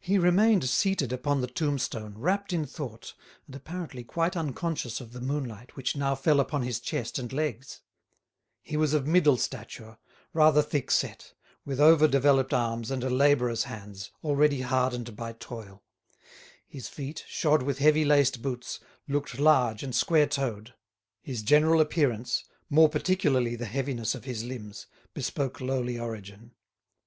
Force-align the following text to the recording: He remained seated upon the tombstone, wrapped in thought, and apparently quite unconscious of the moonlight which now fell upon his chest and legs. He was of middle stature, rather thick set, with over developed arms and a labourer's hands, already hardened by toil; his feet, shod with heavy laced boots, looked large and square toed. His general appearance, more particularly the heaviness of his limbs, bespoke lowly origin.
He 0.00 0.16
remained 0.16 0.66
seated 0.66 1.12
upon 1.12 1.42
the 1.42 1.46
tombstone, 1.48 2.16
wrapped 2.16 2.50
in 2.50 2.64
thought, 2.64 3.12
and 3.44 3.54
apparently 3.54 4.02
quite 4.02 4.34
unconscious 4.38 5.02
of 5.02 5.12
the 5.12 5.20
moonlight 5.20 5.76
which 5.76 5.94
now 5.94 6.14
fell 6.14 6.40
upon 6.40 6.62
his 6.62 6.80
chest 6.80 7.18
and 7.18 7.30
legs. 7.30 7.80
He 8.62 8.78
was 8.78 8.94
of 8.94 9.06
middle 9.06 9.36
stature, 9.36 9.98
rather 10.32 10.62
thick 10.62 10.90
set, 10.90 11.34
with 11.66 11.78
over 11.78 12.08
developed 12.08 12.54
arms 12.54 12.90
and 12.90 13.04
a 13.04 13.10
labourer's 13.10 13.64
hands, 13.64 14.10
already 14.24 14.62
hardened 14.62 15.14
by 15.14 15.34
toil; 15.34 15.84
his 16.66 16.88
feet, 16.88 17.24
shod 17.28 17.62
with 17.62 17.80
heavy 17.80 18.06
laced 18.06 18.40
boots, 18.40 18.80
looked 19.08 19.38
large 19.38 19.82
and 19.82 19.94
square 19.94 20.26
toed. 20.26 20.72
His 21.20 21.42
general 21.42 21.82
appearance, 21.82 22.44
more 22.70 22.88
particularly 22.88 23.56
the 23.56 23.66
heaviness 23.66 24.14
of 24.14 24.24
his 24.24 24.44
limbs, 24.44 24.86
bespoke 25.12 25.60
lowly 25.60 25.98
origin. 26.00 26.52